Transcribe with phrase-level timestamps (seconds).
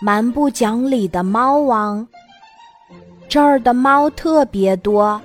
[0.00, 2.06] 蛮不讲理的猫王。
[3.28, 5.20] 这儿的猫特别多，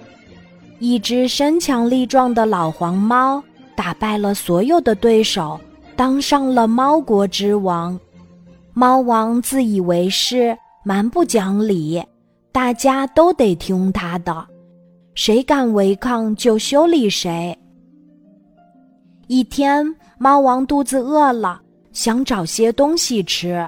[0.80, 3.42] 一只身强力壮的老黄猫
[3.76, 5.60] 打败了所有的对手，
[5.96, 7.98] 当上了猫国之王。
[8.74, 12.04] 猫王自以为是，蛮不讲理，
[12.52, 14.46] 大家都得听他的，
[15.14, 17.58] 谁敢违抗就修理谁。
[19.28, 19.86] 一天，
[20.18, 21.62] 猫王肚子饿了，
[21.94, 23.66] 想找些东西吃。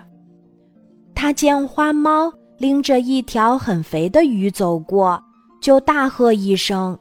[1.15, 2.31] 他见花猫。
[2.57, 5.21] 拎着一条很肥的鱼走过，
[5.59, 6.97] 就大喝一声：“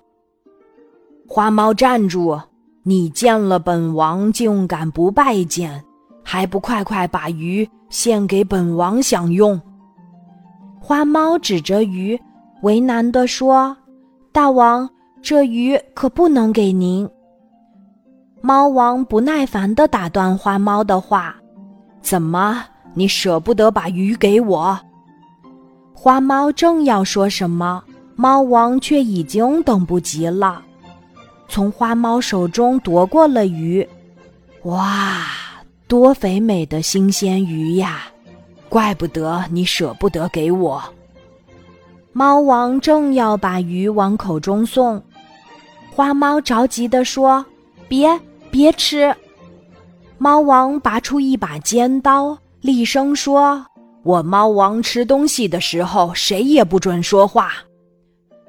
[1.29, 2.37] 花猫，站住！
[2.83, 5.81] 你见了本王竟敢不拜见，
[6.25, 9.61] 还不快快把鱼献给本王享用？”
[10.83, 12.21] 花猫指着鱼，
[12.63, 13.77] 为难地说
[14.35, 14.91] ：“大王，
[15.23, 17.09] 这鱼可不能给您。”
[18.43, 21.37] 猫王不耐烦地打断花猫的话
[22.03, 22.61] ：“怎么，
[22.95, 24.79] 你舍不得把鱼给我？”
[25.93, 27.83] 花猫正要说什么，
[28.15, 30.63] 猫王却已经等不及了，
[31.49, 33.87] 从花猫手中夺过了鱼。
[34.65, 35.27] 哇，
[35.87, 38.03] 多肥美的新鲜鱼呀！
[38.69, 40.83] 怪不得你舍不得给我。
[42.13, 45.03] 猫王正要把鱼往口中送，
[45.93, 47.45] 花猫着急地说
[47.89, 48.09] ：“别，
[48.51, 49.15] 别吃！”
[50.19, 53.63] 猫王拔出一把尖刀，厉声说。
[54.05, 57.53] 我猫王吃东西的时候，谁也不准说话。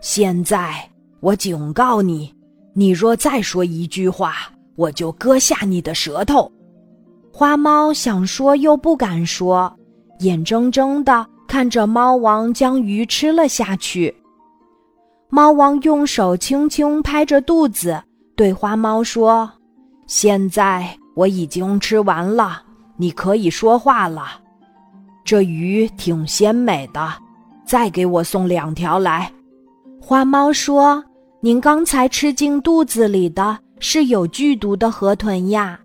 [0.01, 0.73] 现在
[1.19, 2.33] 我警告你，
[2.73, 4.35] 你若再说一句话，
[4.75, 6.51] 我就割下你的舌头。
[7.31, 9.73] 花猫想说又不敢说，
[10.19, 14.13] 眼睁睁的看着猫王将鱼吃了下去。
[15.29, 18.01] 猫王用手轻轻拍着肚子，
[18.35, 19.49] 对花猫说
[20.07, 22.61] ：“现在我已经吃完了，
[22.97, 24.41] 你可以说话了。”
[25.25, 27.13] 这鱼挺鲜美的，
[27.65, 29.31] 再给我送两条来。
[29.99, 31.03] 花猫说
[31.41, 35.79] ：“您刚才吃进肚子里的是有剧毒的河豚呀。”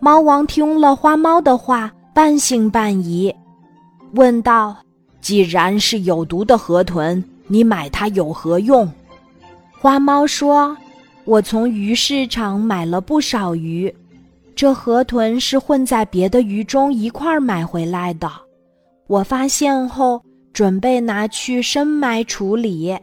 [0.00, 3.32] 猫王听了花猫的话，半信半疑，
[4.14, 4.76] 问道
[5.22, 8.90] ：“既然是有毒的河豚，你买它有何用？”
[9.80, 10.76] 花猫说
[11.24, 13.94] ：“我从鱼市场买了不少鱼。”
[14.56, 18.30] 这河豚是混在别的鱼中一块儿买回来的，
[19.08, 20.22] 我发现后
[20.52, 22.96] 准备拿去深埋处理，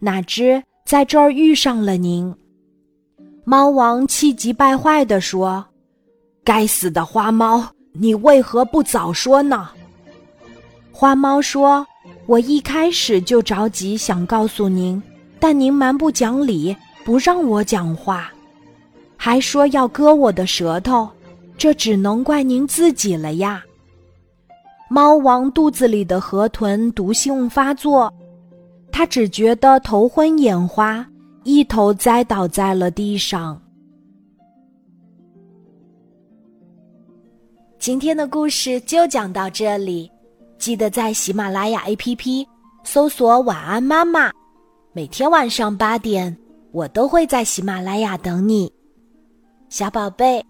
[0.00, 2.34] 哪知在这儿遇上了您。
[3.44, 5.64] 猫王气急败坏地说
[6.44, 9.68] ：“该死的花猫，你为何不早说呢？”
[10.90, 11.86] 花猫说
[12.26, 15.00] ：“我一开始就着急想告诉您，
[15.38, 18.32] 但您蛮不讲理，不让我讲话。”
[19.22, 21.06] 还说要割我的舌头，
[21.58, 23.62] 这只能怪您自己了呀！
[24.88, 28.10] 猫王肚子里的河豚毒性发作，
[28.90, 31.06] 他只觉得头昏眼花，
[31.44, 33.60] 一头栽倒在了地上。
[37.78, 40.10] 今天的故事就讲到这里，
[40.56, 42.46] 记得在喜马拉雅 APP
[42.84, 44.32] 搜索“晚安妈妈”，
[44.94, 46.34] 每天晚上八点，
[46.72, 48.72] 我都会在喜马拉雅等你。
[49.70, 50.44] 小宝贝，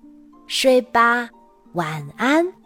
[0.46, 1.28] 睡吧，
[1.74, 2.59] 晚安。